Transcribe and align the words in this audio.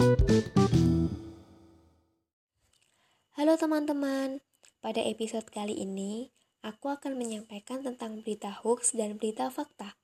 Halo 0.00 0.16
teman-teman, 3.60 4.40
pada 4.80 5.04
episode 5.04 5.44
kali 5.52 5.76
ini 5.76 6.32
aku 6.64 6.88
akan 6.88 7.20
menyampaikan 7.20 7.84
tentang 7.84 8.24
berita 8.24 8.48
hoax 8.48 8.96
dan 8.96 9.20
berita 9.20 9.52
fakta. 9.52 10.00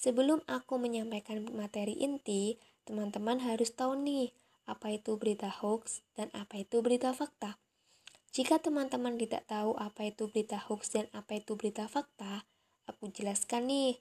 Sebelum 0.00 0.40
aku 0.48 0.80
menyampaikan 0.80 1.44
materi 1.52 1.92
inti, 2.00 2.56
teman-teman 2.88 3.44
harus 3.44 3.76
tahu 3.76 4.00
nih 4.00 4.32
apa 4.64 4.96
itu 4.96 5.20
berita 5.20 5.52
hoax 5.52 6.00
dan 6.16 6.32
apa 6.32 6.64
itu 6.64 6.80
berita 6.80 7.12
fakta. 7.12 7.60
Jika 8.32 8.64
teman-teman 8.64 9.20
tidak 9.20 9.44
tahu 9.44 9.76
apa 9.76 10.08
itu 10.08 10.32
berita 10.32 10.56
hoax 10.56 10.88
dan 10.96 11.12
apa 11.12 11.36
itu 11.36 11.52
berita 11.60 11.84
fakta, 11.84 12.48
aku 12.88 13.12
jelaskan 13.12 13.68
nih. 13.68 14.00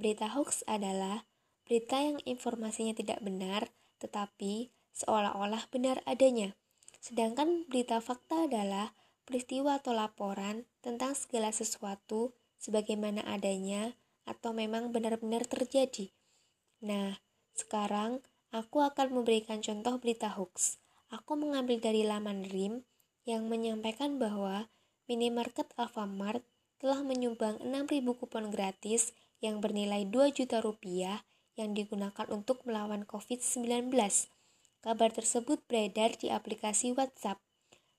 Berita 0.00 0.32
hoax 0.32 0.64
adalah 0.64 1.28
berita 1.68 2.00
yang 2.00 2.16
informasinya 2.24 2.96
tidak 2.96 3.20
benar, 3.20 3.68
tetapi 3.98 4.70
seolah-olah 4.94 5.70
benar 5.70 6.02
adanya. 6.06 6.54
Sedangkan 6.98 7.68
berita 7.70 8.02
fakta 8.02 8.50
adalah 8.50 8.94
peristiwa 9.22 9.78
atau 9.78 9.94
laporan 9.94 10.66
tentang 10.82 11.14
segala 11.14 11.54
sesuatu 11.54 12.34
sebagaimana 12.58 13.22
adanya 13.28 13.94
atau 14.26 14.56
memang 14.56 14.90
benar-benar 14.90 15.46
terjadi. 15.46 16.10
Nah, 16.82 17.22
sekarang 17.54 18.24
aku 18.50 18.82
akan 18.82 19.14
memberikan 19.14 19.62
contoh 19.62 20.00
berita 20.02 20.32
hoax. 20.32 20.82
Aku 21.08 21.40
mengambil 21.40 21.80
dari 21.80 22.04
laman 22.04 22.44
RIM 22.44 22.84
yang 23.24 23.48
menyampaikan 23.48 24.20
bahwa 24.20 24.68
minimarket 25.08 25.72
Alfamart 25.80 26.44
telah 26.78 27.00
menyumbang 27.00 27.58
6.000 27.64 28.04
kupon 28.04 28.52
gratis 28.52 29.16
yang 29.40 29.58
bernilai 29.64 30.04
2 30.06 30.36
juta 30.36 30.60
rupiah 30.60 31.24
yang 31.58 31.74
digunakan 31.74 32.24
untuk 32.30 32.62
melawan 32.64 33.02
COVID-19. 33.02 33.90
Kabar 34.78 35.10
tersebut 35.10 35.58
beredar 35.66 36.14
di 36.14 36.30
aplikasi 36.30 36.94
WhatsApp. 36.94 37.42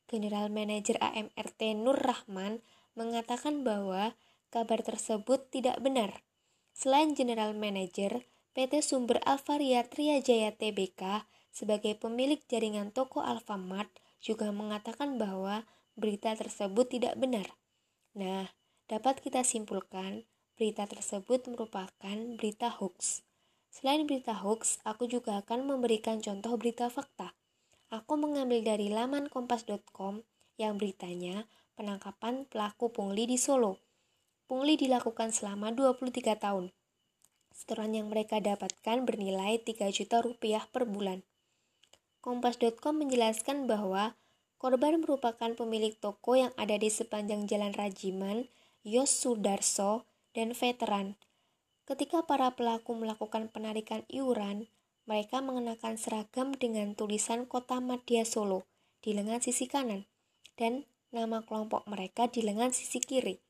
General 0.10 0.48
Manager 0.50 0.98
AMRT 1.04 1.76
Nur 1.78 2.00
Rahman 2.00 2.66
mengatakan 2.98 3.62
bahwa 3.62 4.18
kabar 4.50 4.82
tersebut 4.82 5.52
tidak 5.54 5.78
benar. 5.84 6.26
Selain 6.74 7.14
General 7.14 7.54
Manager, 7.54 8.26
PT 8.58 8.82
Sumber 8.82 9.22
Alvaria 9.28 9.86
Triajaya 9.86 10.56
Tbk 10.56 11.28
sebagai 11.54 11.94
pemilik 12.00 12.42
jaringan 12.48 12.90
toko 12.90 13.22
Alfamart 13.22 13.92
juga 14.24 14.50
mengatakan 14.50 15.20
bahwa 15.22 15.68
berita 16.00 16.34
tersebut 16.34 16.90
tidak 16.90 17.20
benar. 17.20 17.46
Nah, 18.16 18.50
dapat 18.90 19.22
kita 19.22 19.46
simpulkan 19.46 20.26
berita 20.58 20.88
tersebut 20.90 21.46
merupakan 21.52 22.18
berita 22.36 22.74
hoax. 22.74 23.29
Selain 23.80 24.04
berita 24.04 24.36
hoax, 24.36 24.84
aku 24.84 25.08
juga 25.08 25.40
akan 25.40 25.64
memberikan 25.64 26.20
contoh 26.20 26.60
berita 26.60 26.92
fakta. 26.92 27.32
Aku 27.88 28.20
mengambil 28.20 28.60
dari 28.60 28.92
laman 28.92 29.32
kompas.com 29.32 30.20
yang 30.60 30.76
beritanya 30.76 31.48
penangkapan 31.80 32.44
pelaku 32.52 32.92
pungli 32.92 33.24
di 33.24 33.40
Solo. 33.40 33.80
Pungli 34.52 34.76
dilakukan 34.76 35.32
selama 35.32 35.72
23 35.72 36.12
tahun. 36.36 36.76
Setoran 37.56 37.96
yang 37.96 38.12
mereka 38.12 38.44
dapatkan 38.44 39.08
bernilai 39.08 39.64
3 39.64 39.96
juta 39.96 40.20
rupiah 40.20 40.68
per 40.68 40.84
bulan. 40.84 41.24
Kompas.com 42.20 43.00
menjelaskan 43.00 43.64
bahwa 43.64 44.20
korban 44.60 45.00
merupakan 45.00 45.56
pemilik 45.56 45.96
toko 45.96 46.36
yang 46.36 46.52
ada 46.60 46.76
di 46.76 46.92
sepanjang 46.92 47.48
Jalan 47.48 47.72
Rajiman, 47.72 48.52
Yos 48.84 49.16
Sudarso, 49.16 50.04
dan 50.36 50.52
veteran 50.52 51.16
Ketika 51.90 52.22
para 52.22 52.54
pelaku 52.54 52.94
melakukan 52.94 53.50
penarikan 53.50 54.06
iuran, 54.14 54.70
mereka 55.10 55.42
mengenakan 55.42 55.98
seragam 55.98 56.54
dengan 56.54 56.94
tulisan 56.94 57.50
Kota 57.50 57.82
Madya 57.82 58.30
Solo 58.30 58.70
di 59.02 59.18
lengan 59.18 59.42
sisi 59.42 59.66
kanan 59.66 60.06
dan 60.54 60.86
nama 61.10 61.42
kelompok 61.42 61.90
mereka 61.90 62.30
di 62.30 62.46
lengan 62.46 62.70
sisi 62.70 63.02
kiri. 63.02 63.42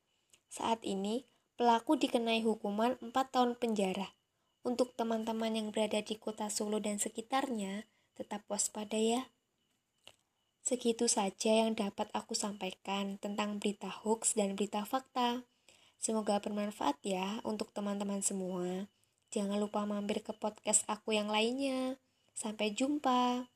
Saat 0.48 0.88
ini, 0.88 1.28
pelaku 1.60 2.00
dikenai 2.00 2.40
hukuman 2.40 2.96
4 3.04 3.12
tahun 3.12 3.60
penjara. 3.60 4.16
Untuk 4.64 4.96
teman-teman 4.96 5.52
yang 5.52 5.68
berada 5.68 6.00
di 6.00 6.16
kota 6.16 6.48
Solo 6.48 6.80
dan 6.80 6.96
sekitarnya, 6.96 7.84
tetap 8.16 8.48
waspada 8.48 8.96
ya. 8.96 9.28
Segitu 10.64 11.12
saja 11.12 11.60
yang 11.60 11.76
dapat 11.76 12.08
aku 12.16 12.32
sampaikan 12.32 13.20
tentang 13.20 13.60
berita 13.60 13.92
hoax 13.92 14.32
dan 14.32 14.56
berita 14.56 14.88
fakta. 14.88 15.44
Semoga 16.00 16.40
bermanfaat 16.40 16.96
ya 17.04 17.44
untuk 17.44 17.76
teman-teman 17.76 18.24
semua. 18.24 18.88
Jangan 19.28 19.60
lupa 19.60 19.84
mampir 19.84 20.24
ke 20.24 20.32
podcast 20.32 20.88
aku 20.88 21.12
yang 21.12 21.28
lainnya. 21.28 22.00
Sampai 22.32 22.72
jumpa. 22.72 23.52